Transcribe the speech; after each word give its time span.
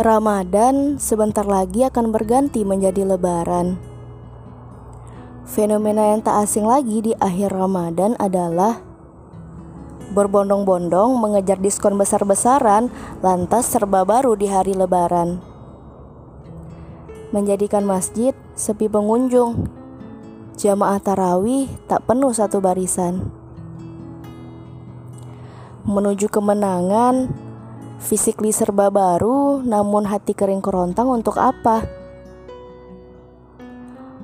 Ramadan 0.00 0.96
sebentar 0.96 1.44
lagi 1.44 1.84
akan 1.84 2.08
berganti 2.08 2.64
menjadi 2.64 3.04
Lebaran. 3.04 3.76
Fenomena 5.44 6.16
yang 6.16 6.24
tak 6.24 6.40
asing 6.40 6.64
lagi 6.64 7.04
di 7.04 7.12
akhir 7.20 7.52
Ramadan 7.52 8.16
adalah 8.16 8.80
berbondong-bondong 10.16 11.20
mengejar 11.20 11.60
diskon 11.60 12.00
besar-besaran, 12.00 12.88
lantas 13.20 13.68
serba 13.68 14.08
baru 14.08 14.40
di 14.40 14.48
hari 14.48 14.72
Lebaran. 14.72 15.44
Menjadikan 17.36 17.84
masjid 17.84 18.32
sepi 18.56 18.88
pengunjung, 18.88 19.68
jamaah 20.56 20.96
tarawih 20.96 21.68
tak 21.92 22.08
penuh 22.08 22.32
satu 22.32 22.64
barisan. 22.64 23.28
Menuju 25.84 26.32
kemenangan, 26.32 27.49
Fisikly 28.00 28.48
serba 28.48 28.88
baru, 28.88 29.60
namun 29.60 30.08
hati 30.08 30.32
kering 30.32 30.64
kerontang 30.64 31.04
untuk 31.12 31.36
apa? 31.36 31.84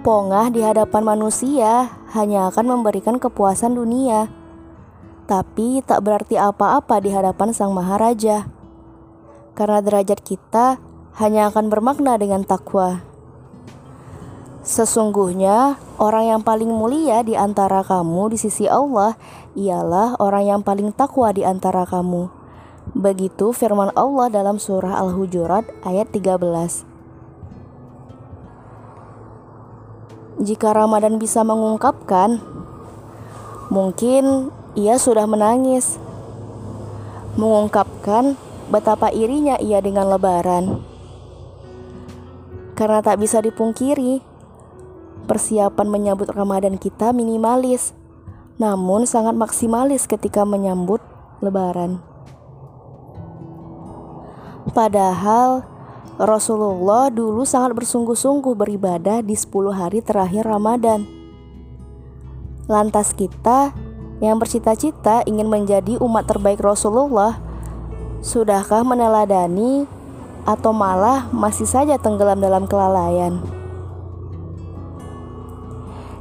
Pongah 0.00 0.48
di 0.48 0.64
hadapan 0.64 1.04
manusia 1.04 2.00
hanya 2.16 2.48
akan 2.48 2.80
memberikan 2.80 3.20
kepuasan 3.20 3.76
dunia, 3.76 4.32
tapi 5.28 5.84
tak 5.84 6.00
berarti 6.00 6.40
apa-apa 6.40 6.96
di 7.04 7.12
hadapan 7.12 7.52
Sang 7.52 7.76
Maharaja. 7.76 8.48
Karena 9.52 9.84
derajat 9.84 10.24
kita 10.24 10.80
hanya 11.20 11.52
akan 11.52 11.68
bermakna 11.68 12.16
dengan 12.16 12.48
takwa. 12.48 13.04
Sesungguhnya, 14.64 15.76
orang 16.00 16.24
yang 16.24 16.40
paling 16.40 16.72
mulia 16.72 17.20
di 17.20 17.36
antara 17.36 17.84
kamu 17.84 18.32
di 18.32 18.38
sisi 18.40 18.64
Allah 18.64 19.20
ialah 19.52 20.16
orang 20.24 20.56
yang 20.56 20.60
paling 20.64 20.88
takwa 20.96 21.36
di 21.36 21.44
antara 21.44 21.84
kamu. 21.84 22.37
Begitu 22.96 23.52
firman 23.52 23.92
Allah 23.92 24.32
dalam 24.32 24.56
surah 24.56 24.96
Al-Hujurat 24.96 25.68
ayat 25.84 26.08
13. 26.08 26.88
Jika 30.40 30.72
Ramadan 30.72 31.20
bisa 31.20 31.44
mengungkapkan, 31.44 32.40
mungkin 33.68 34.48
ia 34.72 34.96
sudah 34.96 35.28
menangis. 35.28 36.00
Mengungkapkan 37.36 38.40
betapa 38.72 39.12
irinya 39.12 39.60
ia 39.60 39.84
dengan 39.84 40.08
lebaran. 40.08 40.80
Karena 42.72 43.04
tak 43.04 43.20
bisa 43.20 43.44
dipungkiri, 43.44 44.24
persiapan 45.28 45.92
menyambut 45.92 46.32
Ramadan 46.32 46.80
kita 46.80 47.12
minimalis, 47.12 47.92
namun 48.56 49.04
sangat 49.04 49.36
maksimalis 49.36 50.08
ketika 50.08 50.46
menyambut 50.48 51.04
lebaran. 51.44 52.00
Padahal 54.68 55.64
Rasulullah 56.18 57.08
dulu 57.08 57.46
sangat 57.46 57.78
bersungguh-sungguh 57.78 58.52
beribadah 58.58 59.22
di 59.22 59.38
10 59.38 59.70
hari 59.70 60.02
terakhir 60.02 60.44
Ramadan. 60.50 61.06
Lantas 62.66 63.14
kita 63.14 63.72
yang 64.18 64.36
bercita-cita 64.36 65.22
ingin 65.24 65.46
menjadi 65.46 65.96
umat 66.02 66.26
terbaik 66.26 66.58
Rasulullah, 66.58 67.38
sudahkah 68.18 68.82
meneladani 68.82 69.86
atau 70.42 70.74
malah 70.74 71.30
masih 71.30 71.64
saja 71.64 71.96
tenggelam 71.96 72.42
dalam 72.42 72.66
kelalaian? 72.66 73.38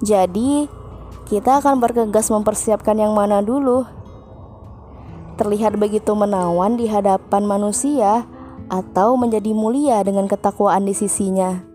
Jadi, 0.00 0.70
kita 1.28 1.60
akan 1.60 1.76
bergegas 1.76 2.32
mempersiapkan 2.32 2.96
yang 2.96 3.12
mana 3.12 3.44
dulu? 3.44 3.84
Terlihat 5.40 5.80
begitu 5.80 6.12
menawan 6.12 6.76
di 6.76 6.84
hadapan 6.84 7.48
manusia, 7.48 8.28
atau 8.68 9.16
menjadi 9.16 9.56
mulia 9.56 10.04
dengan 10.04 10.28
ketakwaan 10.28 10.84
di 10.84 10.92
sisinya. 10.92 11.69